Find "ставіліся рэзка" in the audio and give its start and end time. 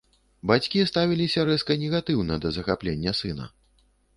0.91-1.77